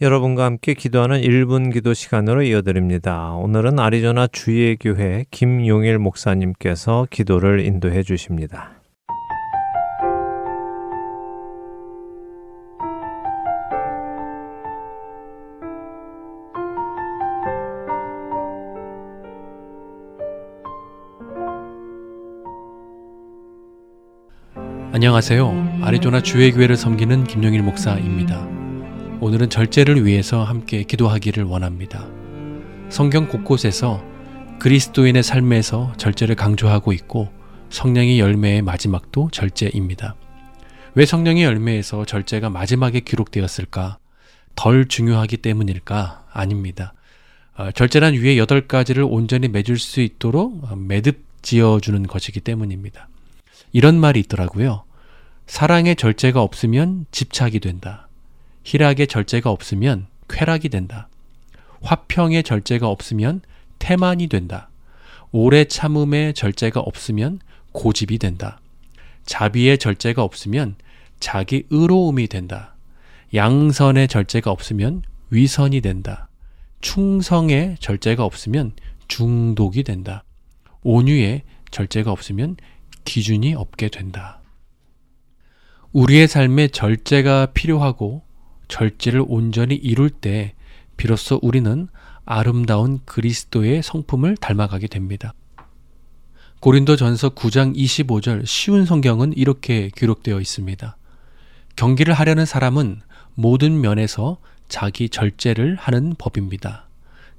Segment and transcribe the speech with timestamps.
[0.00, 3.30] 여러분과 함께 기도하는 1분 기도 시간으로 이어드립니다.
[3.34, 8.72] 오늘은 아리조나 주의 교회 김용일 목사님께서 기도를 인도해 주십니다.
[24.92, 25.80] 안녕하세요.
[25.82, 28.63] 아리조나 주의 교회를 섬기는 김용일 목사입니다.
[29.20, 32.06] 오늘은 절제를 위해서 함께 기도하기를 원합니다.
[32.88, 34.04] 성경 곳곳에서
[34.58, 37.28] 그리스도인의 삶에서 절제를 강조하고 있고
[37.70, 40.16] 성령의 열매의 마지막도 절제입니다.
[40.94, 43.98] 왜 성령의 열매에서 절제가 마지막에 기록되었을까?
[44.56, 46.26] 덜 중요하기 때문일까?
[46.32, 46.94] 아닙니다.
[47.56, 53.08] 어, 절제란 위에 여덟 가지를 온전히 맺을 수 있도록 매듭 지어주는 것이기 때문입니다.
[53.72, 54.84] 이런 말이 있더라고요.
[55.46, 58.03] 사랑의 절제가 없으면 집착이 된다.
[58.64, 61.08] 희락의 절제가 없으면 쾌락이 된다.
[61.82, 63.42] 화평의 절제가 없으면
[63.78, 64.70] 태만이 된다.
[65.32, 67.40] 오래 참음의 절제가 없으면
[67.72, 68.60] 고집이 된다.
[69.26, 70.76] 자비의 절제가 없으면
[71.20, 72.74] 자기 의로움이 된다.
[73.34, 76.28] 양선의 절제가 없으면 위선이 된다.
[76.80, 78.72] 충성의 절제가 없으면
[79.08, 80.24] 중독이 된다.
[80.82, 82.56] 온유의 절제가 없으면
[83.04, 84.40] 기준이 없게 된다.
[85.92, 88.23] 우리의 삶에 절제가 필요하고
[88.68, 90.54] 절제를 온전히 이룰 때
[90.96, 91.88] 비로소 우리는
[92.24, 95.34] 아름다운 그리스도의 성품을 닮아가게 됩니다.
[96.60, 100.96] 고린도 전서 9장 25절 쉬운 성경은 이렇게 기록되어 있습니다.
[101.76, 103.02] 경기를 하려는 사람은
[103.34, 106.88] 모든 면에서 자기 절제를 하는 법입니다.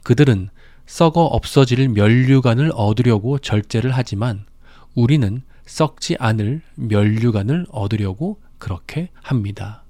[0.03, 0.49] 그들은
[0.85, 4.45] 썩어 없어질 면류관을 얻으려고 절제를 하지만
[4.93, 9.84] 우리는 썩지 않을 면류관을 얻으려고 그렇게 합니다.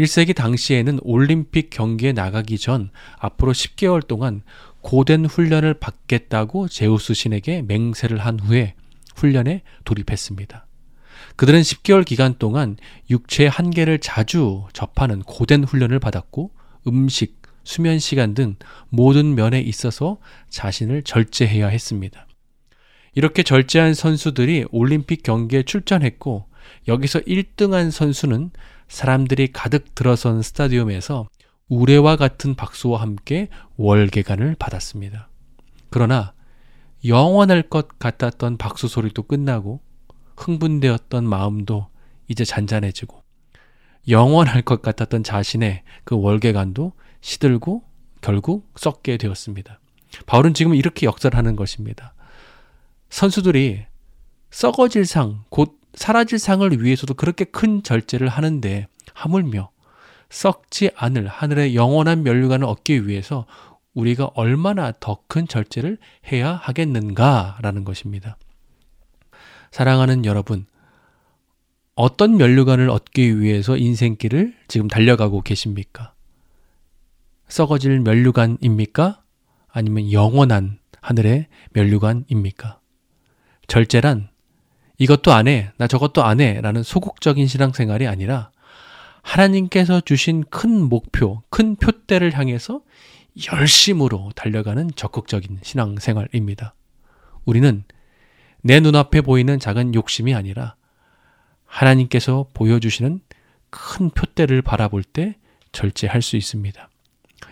[0.00, 4.42] 1세기 당시에는 올림픽 경기에 나가기 전 앞으로 10개월 동안
[4.80, 8.74] 고된 훈련을 받겠다고 제우스 신에게 맹세를 한 후에
[9.16, 10.66] 훈련에 돌입했습니다.
[11.36, 12.76] 그들은 10개월 기간 동안
[13.10, 16.50] 육체의 한계를 자주 접하는 고된 훈련을 받았고
[16.86, 18.56] 음식, 수면 시간 등
[18.88, 20.18] 모든 면에 있어서
[20.48, 22.26] 자신을 절제해야 했습니다.
[23.14, 26.46] 이렇게 절제한 선수들이 올림픽 경기에 출전했고
[26.88, 28.50] 여기서 1등한 선수는
[28.90, 31.28] 사람들이 가득 들어선 스타디움에서
[31.68, 35.28] 우레와 같은 박수와 함께 월계관을 받았습니다.
[35.90, 36.34] 그러나
[37.04, 39.80] 영원할 것 같았던 박수 소리도 끝나고
[40.36, 41.86] 흥분되었던 마음도
[42.26, 43.22] 이제 잔잔해지고
[44.08, 47.84] 영원할 것 같았던 자신의 그 월계관도 시들고
[48.20, 49.78] 결국 썩게 되었습니다.
[50.26, 52.12] 바울은 지금 이렇게 역설 하는 것입니다.
[53.08, 53.84] 선수들이
[54.50, 59.70] 썩어질 상, 곧 사라질 상을 위해서도 그렇게 큰 절제를 하는데 하물며
[60.30, 63.46] 썩지 않을 하늘의 영원한 면류관을 얻기 위해서
[63.94, 65.98] 우리가 얼마나 더 큰 절제를
[66.32, 68.36] 해야 하겠는가라는 것입니다.
[69.70, 70.66] 사랑하는 여러분,
[71.94, 76.14] 어떤 면류관을 얻기 위해서 인생길을 지금 달려가고 계십니까?
[77.48, 79.22] 썩어질 면류관입니까?
[79.68, 82.80] 아니면 영원한 하늘의 면류관입니까?
[83.68, 84.29] 절제란
[85.00, 88.50] 이것도 안 해, 나 저것도 안 해, 라는 소극적인 신앙생활이 아니라
[89.22, 92.82] 하나님께서 주신 큰 목표, 큰 표대를 향해서
[93.50, 96.74] 열심으로 달려가는 적극적인 신앙생활입니다.
[97.46, 97.82] 우리는
[98.60, 100.76] 내 눈앞에 보이는 작은 욕심이 아니라
[101.64, 103.20] 하나님께서 보여주시는
[103.70, 105.36] 큰 표대를 바라볼 때
[105.72, 106.90] 절제할 수 있습니다.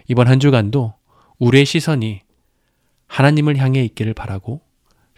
[0.08, 0.92] 이번 한 주간도
[1.38, 2.20] 우리의 시선이
[3.06, 4.60] 하나님을 향해 있기를 바라고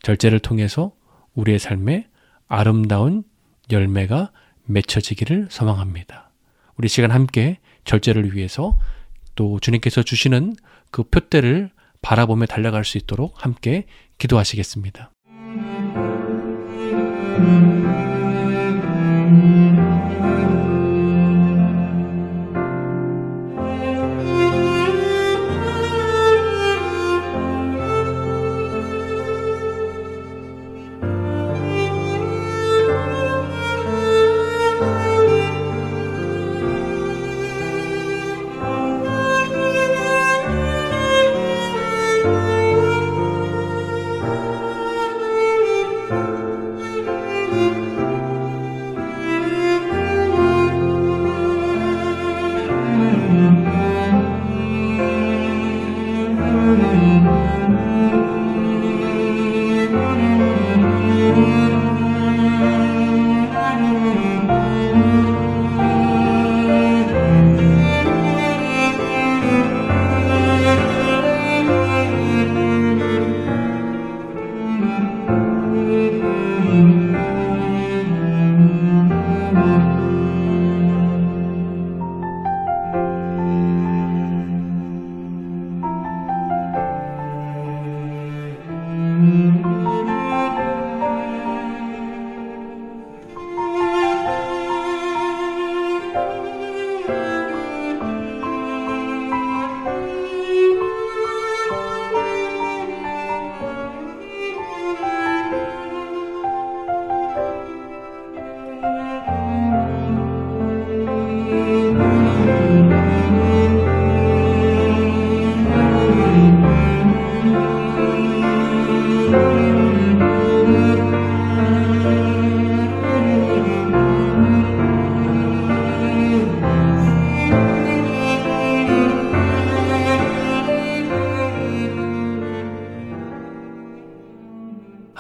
[0.03, 0.93] 절제를 통해서
[1.35, 2.10] 우리의 삶에
[2.51, 3.23] 아름다운
[3.71, 4.33] 열매가
[4.65, 6.33] 맺혀지기를 소망합니다.
[6.77, 8.77] 우리 시간 함께 절제를 위해서
[9.37, 10.57] 또 주님께서 주시는
[10.91, 11.71] 그 표대를
[12.03, 13.87] 바라보며 달려갈 수 있도록 함께
[14.19, 15.13] 기도하시겠습니다.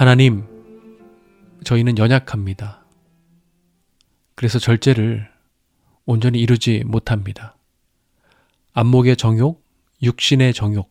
[0.00, 0.46] 하나님,
[1.62, 2.86] 저희는 연약합니다.
[4.34, 5.30] 그래서 절제를
[6.06, 7.54] 온전히 이루지 못합니다.
[8.72, 9.62] 안목의 정욕,
[10.02, 10.90] 육신의 정욕,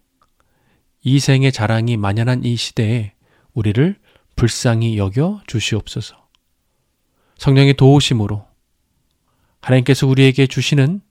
[1.01, 3.13] 이생의 자랑이 만연한 이 시대에
[3.55, 3.99] 우리를
[4.35, 6.27] 불쌍히 여겨 주시옵소서.
[7.39, 8.45] 성령의 도우심으로
[9.59, 11.01] 하나님께서 우리에게 주시는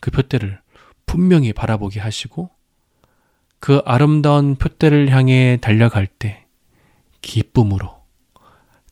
[0.00, 0.60] 그 표대를
[1.06, 2.50] 분명히 바라보게 하시고
[3.60, 6.41] 그 아름다운 표대를 향해 달려갈 때
[7.22, 8.02] 기쁨으로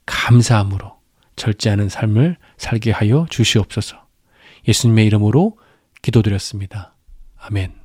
[0.07, 0.99] 감사함으로
[1.37, 4.07] 절제하는 삶을 살게 하여 주시옵소서.
[4.67, 5.59] 예수님의 이름으로
[6.03, 6.95] 기도드렸습니다.
[7.39, 7.80] 아멘.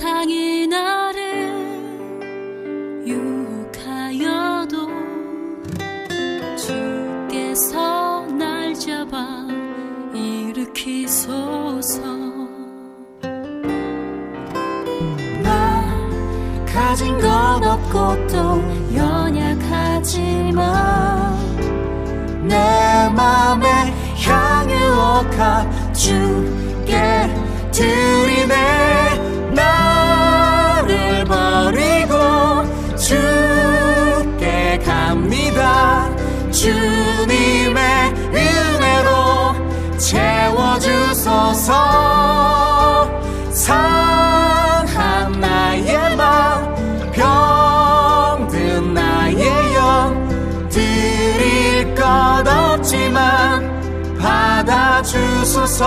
[0.00, 1.52] 세상이 나를
[3.06, 4.88] 유혹하여도
[6.56, 9.46] 주께서 날 잡아
[10.14, 12.00] 일으키소서.
[15.42, 15.84] 나
[16.64, 17.28] 가진 것
[17.62, 18.62] 없고 또
[18.96, 20.64] 연약하지만
[22.48, 22.56] 내
[23.14, 27.28] 맘에 향유옥합 주께
[27.70, 29.09] 드리네.
[36.60, 41.72] 주님의 은혜로 채워주소서.
[43.50, 46.74] 상한 나의 마음
[47.12, 55.86] 병든 나의 영 드릴 것 없지만 받아주소서.